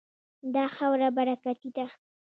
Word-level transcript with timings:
دا 0.53 0.65
خاوره 0.75 1.07
برکتي 1.17 1.69
ده. 1.75 1.85